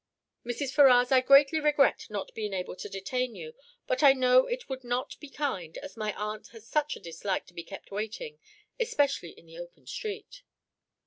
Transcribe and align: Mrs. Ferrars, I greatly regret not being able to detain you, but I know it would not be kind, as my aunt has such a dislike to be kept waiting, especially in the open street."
Mrs. 0.43 0.71
Ferrars, 0.73 1.11
I 1.11 1.21
greatly 1.21 1.59
regret 1.59 2.07
not 2.09 2.33
being 2.33 2.53
able 2.53 2.75
to 2.75 2.89
detain 2.89 3.35
you, 3.35 3.53
but 3.85 4.01
I 4.01 4.13
know 4.13 4.47
it 4.47 4.67
would 4.67 4.83
not 4.83 5.15
be 5.19 5.29
kind, 5.29 5.77
as 5.77 5.95
my 5.95 6.11
aunt 6.15 6.47
has 6.53 6.65
such 6.67 6.95
a 6.95 6.99
dislike 6.99 7.45
to 7.45 7.53
be 7.53 7.63
kept 7.63 7.91
waiting, 7.91 8.39
especially 8.79 9.29
in 9.29 9.45
the 9.45 9.59
open 9.59 9.85
street." 9.85 10.41